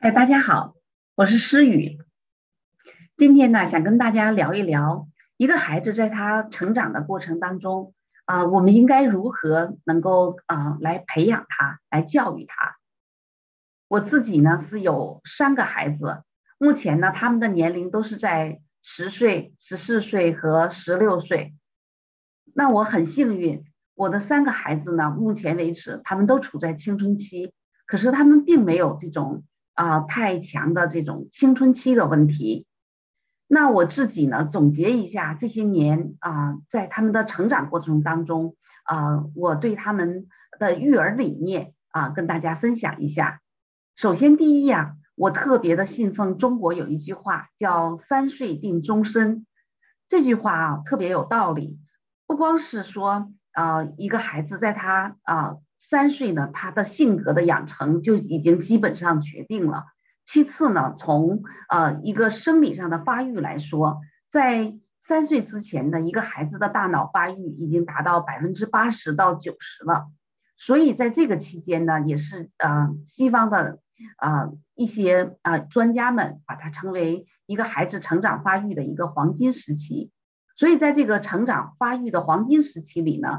[0.00, 0.76] 哎，大家好，
[1.16, 1.98] 我是诗雨。
[3.16, 7.94] 今天呢，想跟大家聊一聊一个孩子在他成长的过程当中
[8.24, 12.76] 啊，我们应该如何能够啊来培养他，来教育他。
[13.88, 16.22] 我自己呢是有三个孩子，
[16.58, 21.56] 目前呢他们的年龄都是在十岁、十四岁和十六岁。
[22.54, 23.64] 那我很幸运，
[23.96, 27.52] 我的三个孩子呢，目前为止他们都处在青春期，
[27.84, 29.42] 可是他们并没有这种。
[29.78, 32.66] 啊，太强的这种青春期的问题，
[33.46, 40.26] 那我自己呢总结一下这些年啊，在他们的成长过程当中啊，我对他们
[40.58, 43.40] 的育儿理念啊，跟大家分享一下。
[43.94, 49.46] 首先，第一呀，我特别的信奉中国有一句话叫“三岁定终身”，
[50.08, 51.78] 这句话啊特别有道理。
[52.26, 55.58] 不光是说啊，一个孩子在他啊。
[55.80, 59.84] 三岁呢，他的性格的养成就已经基本上决定了。
[60.26, 70.08] 其次呢，从呃一个生理上的发育来说，在三岁之前的一个孩子的大脑发育已经达到百分之八十到九十了。
[70.56, 73.78] 所以在这个期间呢，也是呃西方的
[74.18, 80.10] 呃一些啊专家们把它称为一个孩子成长发育的一个黄金时期。
[80.56, 83.38] 所以在这个成长发育的黄金时期里呢。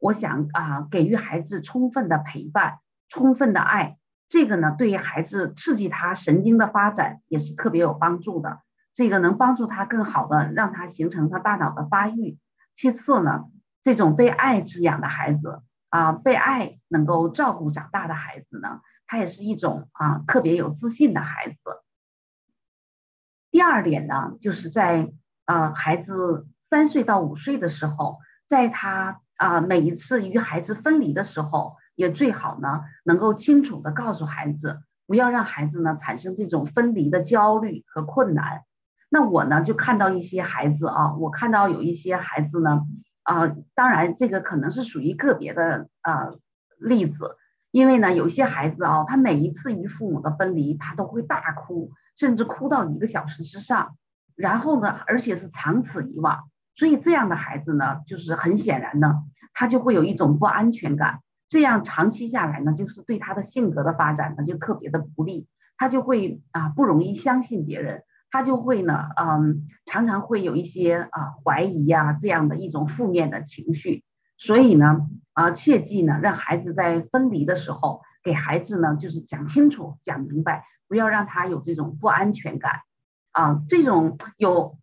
[0.00, 2.78] 我想啊，给予孩子充分的陪伴，
[3.10, 3.98] 充分的爱，
[4.28, 8.62] 这个呢，对于孩子刺激他神经的发展也是特别有帮助的。
[8.94, 12.38] 这个能帮助他更好的让他形成他大脑的发育。
[12.74, 13.44] 其次呢，
[13.82, 21.82] 这种被爱滋养的孩子啊，被爱能够照顾长大的孩子呢，他也是一种啊特别有自信的孩子。
[23.50, 25.12] 第二点呢，就是在
[25.44, 29.20] 呃孩子三岁到五岁的时候，在他。
[29.40, 38.64] 啊，每一次与孩子分离的时候，也最好呢，能够清楚的告诉孩子，不要让孩子呢产生这种分离的焦虑和困难。
[39.08, 42.82] 那我呢，就看到一些孩子啊，我看到有一些孩子呢，
[43.22, 46.32] 啊，当然这个可能是属于个别的啊
[46.78, 47.38] 例子，
[47.70, 53.96] 因为呢，有些孩子啊，他每一次与父母的分离，他都会大哭，甚至哭到一个小时之上，
[54.36, 56.40] 然后呢，而且是长此以往。
[56.80, 61.20] 所以这样的孩子呢，就是很显然呢，他就会有一种不安全感。
[61.50, 65.46] 这样长期下来呢，就是对他的性格的发展呢，就特别的不利。
[65.76, 74.02] 他就会啊，不容易相信别人，他就会呢，嗯，常常会有一些啊怀疑呀这样的一种负面的情绪。
[74.38, 75.00] 所以呢，
[75.34, 82.80] 啊，切记呢，让孩子在分离的时候，给孩子呢就是讲清楚、讲明白，不要让他有这种不安全感。
[83.32, 84.79] 啊，这种有。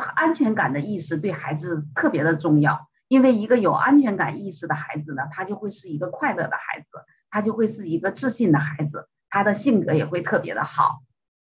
[0.00, 6.86] 安全感的意识对孩子特别的重要，因为一个有安全感意识的孩子呢，他就会是一个快乐的孩子，
[7.30, 11.02] 他就会是一个自信的孩子，他的性格也会特别的好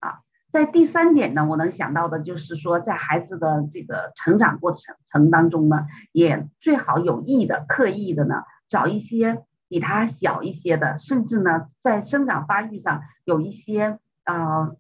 [0.00, 0.20] 啊。
[0.52, 14.76] 在第三点呢，我能想到的就是说，在孩子的这个成长过程程当中呢，也最好有意的、刻意的呢，找一些比他小一些的，甚至呢，在生长发育上有一些呃。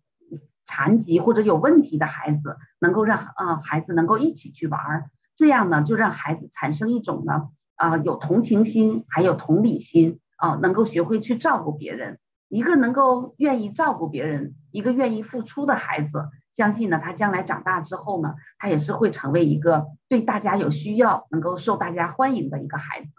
[0.66, 12.18] 残疾或者有问题的孩子，能够让啊孩子能够一起去玩儿，这样呢就让孩子产生一种呢啊有同情心，还有同理心啊，能够学会去照顾别人。
[12.48, 23.10] 一个能够愿意照顾别人，一个愿意付出的孩子，相信呢他将来长大之后呢，他也是会成为一个对大家有需要、能够受大家欢迎的一个孩子。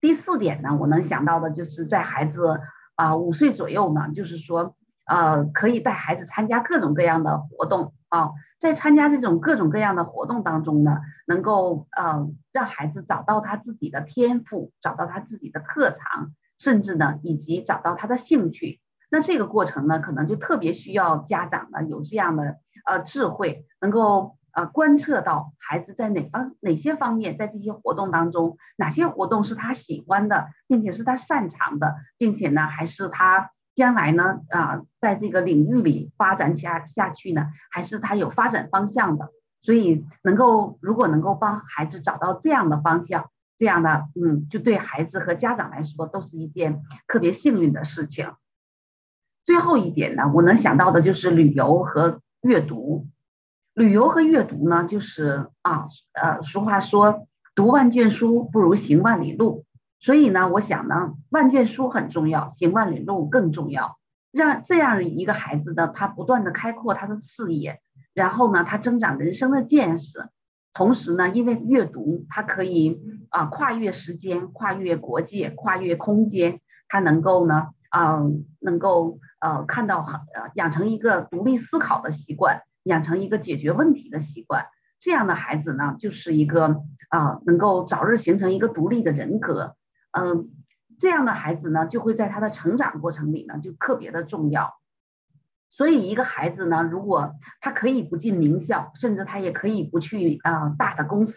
[0.00, 2.60] 第四点呢，我能想到的就是在孩子
[2.94, 4.76] 啊五岁左右呢，就是说。
[5.06, 18.80] 呃，可以带孩子参加各种各样的活动啊，在参加这种各种各样的活动当中呢，能够呃让孩子找到他自己的天赋，找到他自己的特长，甚至呢，以及找到他的兴趣。
[19.10, 22.56] 那这个过程呢，可能就特别需要家长呢有这样的
[22.86, 33.50] 呃智慧，能够呃观测到孩子在哪方哪些方面，在这些活动当中，哪些活动是他喜欢的，并且是他擅长的，并且呢，还是他。
[33.74, 39.30] 将来呢，啊，在这个领域里发展下下去呢，还是他有发展方向的。
[39.62, 48.32] 所以能够，如果能够帮孩子找到这样的方向，这样的，嗯，就对孩子和家长来说都是一件特别幸运的事情。
[49.44, 53.08] 最后一点呢，我能想到的就是旅游和阅读。
[53.72, 59.64] 旅游和阅读呢，就是啊，呃，俗话说，读万卷书不如行万里路。
[60.04, 63.98] 所以呢，我想呢，万卷书很重要，行万里路更重要。
[64.30, 67.80] 让这样一个孩子呢，他不断的开阔他的视野，
[68.12, 70.28] 然后呢，他增长人生的见识。
[70.74, 78.20] 同时呢，因为阅读，他可以啊跨越时间，跨越国界，跨越空间，他能够呢，啊
[78.60, 84.66] 能够呃看到呃养成一个独立思考的习惯，养成一个解决问题的习惯，
[85.00, 89.76] 这样的孩子呢，就是一个啊能够早日形成一个独立的人格，
[90.16, 90.50] 嗯，
[90.98, 94.74] 这样的孩子呢，就会在他的成长过程里呢就特别的重要。
[95.70, 101.36] 所以一个孩子呢，如果他可以不进名校，甚至他也可以不去啊大的公司，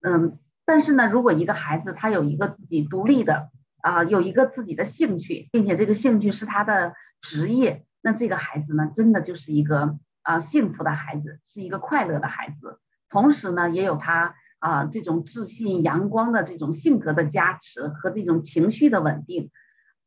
[0.00, 3.50] 嗯，但是呢，如果一个孩子他有一个自己独立的
[3.82, 12.80] 啊，有一个自己的兴趣，并且这个兴趣是他的职业，那这个孩子呢，真的就是一个啊幸福的孩子，是一个快乐的孩子，
[13.10, 19.50] 同时呢，也有他啊这种自信、阳光的这种性格的加持和这种情绪的稳定。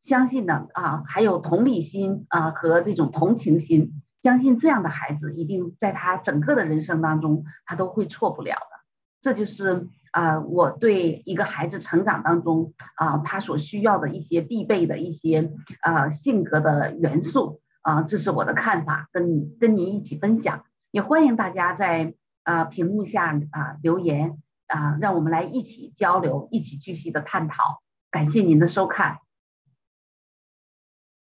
[0.01, 8.85] 相信呢啊，还有同理心啊和这种同情心，相信这样的孩子一定在他整个的人生当中，他都会错不了的。
[9.21, 15.51] 这就是啊，我对一个孩子成长当中啊，他所需要的一些必备的一些
[15.81, 20.63] 啊性格的元素啊，这是我的看法，跟跟您一起分享。
[20.91, 22.13] 也欢迎大家在
[22.43, 24.37] 啊屏幕下啊留言
[24.67, 27.81] 啊，让我们来一起交流，一起继续的探讨。
[28.09, 29.19] 感谢您的收看。